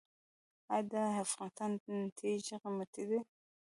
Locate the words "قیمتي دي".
2.63-3.19